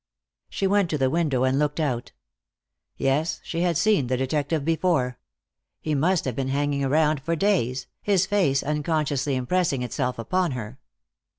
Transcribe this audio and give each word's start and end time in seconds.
She 0.49 0.65
went 0.65 0.89
to 0.89 0.97
the 0.97 1.11
window 1.11 1.43
and 1.43 1.59
looked 1.59 1.79
out. 1.79 2.11
Yes, 2.97 3.39
she 3.43 3.61
had 3.61 3.77
seen 3.77 4.07
the 4.07 4.17
detective 4.17 4.65
before. 4.65 5.19
He 5.79 5.93
must 5.93 6.25
have 6.25 6.35
been 6.35 6.47
hanging 6.49 6.83
around 6.83 7.21
for 7.21 7.35
days, 7.35 7.85
his 8.01 8.25
face 8.25 8.63
unconsciously 8.63 9.35
impressing 9.35 9.83
itself 9.83 10.17
upon 10.17 10.53
her. 10.53 10.79